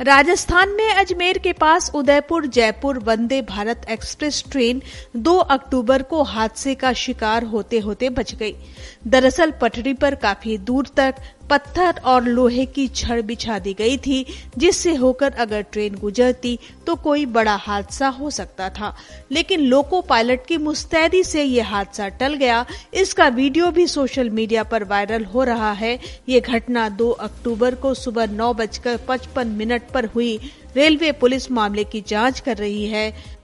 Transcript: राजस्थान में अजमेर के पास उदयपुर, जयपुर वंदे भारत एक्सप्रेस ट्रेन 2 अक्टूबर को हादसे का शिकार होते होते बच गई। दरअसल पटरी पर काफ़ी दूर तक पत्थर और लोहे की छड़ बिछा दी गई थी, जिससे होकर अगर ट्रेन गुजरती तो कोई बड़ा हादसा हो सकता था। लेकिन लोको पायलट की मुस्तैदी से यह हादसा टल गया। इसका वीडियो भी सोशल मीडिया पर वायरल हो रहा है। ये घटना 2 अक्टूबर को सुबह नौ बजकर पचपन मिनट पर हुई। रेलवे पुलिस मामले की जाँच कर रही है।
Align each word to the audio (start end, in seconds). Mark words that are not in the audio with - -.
राजस्थान 0.00 0.68
में 0.68 0.90
अजमेर 0.90 1.38
के 1.38 1.52
पास 1.52 1.90
उदयपुर, 1.94 2.46
जयपुर 2.46 2.98
वंदे 2.98 3.40
भारत 3.42 3.86
एक्सप्रेस 3.90 4.42
ट्रेन 4.50 4.82
2 5.16 5.36
अक्टूबर 5.40 6.02
को 6.02 6.22
हादसे 6.22 6.74
का 6.74 6.92
शिकार 6.92 7.44
होते 7.44 7.78
होते 7.78 8.10
बच 8.10 8.34
गई। 8.34 8.54
दरअसल 9.06 9.50
पटरी 9.60 9.94
पर 9.94 10.14
काफ़ी 10.14 10.58
दूर 10.58 10.88
तक 10.96 11.14
पत्थर 11.50 12.00
और 12.04 12.24
लोहे 12.24 12.64
की 12.66 12.86
छड़ 12.88 13.20
बिछा 13.22 13.58
दी 13.58 13.72
गई 13.74 13.96
थी, 13.96 14.24
जिससे 14.58 14.94
होकर 14.94 15.32
अगर 15.34 15.62
ट्रेन 15.62 15.94
गुजरती 15.94 16.58
तो 16.86 16.94
कोई 16.96 17.24
बड़ा 17.26 17.54
हादसा 17.56 18.08
हो 18.08 18.30
सकता 18.30 18.68
था। 18.70 18.94
लेकिन 19.32 19.60
लोको 19.60 20.00
पायलट 20.00 20.46
की 20.46 20.56
मुस्तैदी 20.56 21.22
से 21.24 21.42
यह 21.42 21.68
हादसा 21.68 22.08
टल 22.10 22.34
गया। 22.34 22.64
इसका 22.94 23.28
वीडियो 23.28 23.70
भी 23.70 23.86
सोशल 23.86 24.30
मीडिया 24.30 24.62
पर 24.62 24.84
वायरल 24.84 25.24
हो 25.24 25.44
रहा 25.44 25.72
है। 25.72 25.98
ये 26.28 26.40
घटना 26.40 26.88
2 26.88 27.10
अक्टूबर 27.10 27.74
को 27.74 27.94
सुबह 27.94 28.32
नौ 28.32 28.52
बजकर 28.54 28.98
पचपन 29.08 29.48
मिनट 29.48 29.90
पर 29.94 30.04
हुई। 30.06 30.38
रेलवे 30.76 31.10
पुलिस 31.12 31.50
मामले 31.50 31.84
की 31.84 32.02
जाँच 32.08 32.40
कर 32.40 32.56
रही 32.56 32.86
है। 32.86 33.35